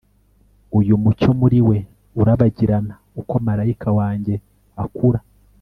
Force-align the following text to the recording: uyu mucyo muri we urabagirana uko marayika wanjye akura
uyu 0.79 0.95
mucyo 1.03 1.29
muri 1.39 1.59
we 1.67 1.77
urabagirana 2.21 2.95
uko 3.21 3.33
marayika 3.45 3.87
wanjye 3.99 4.35
akura 4.83 5.19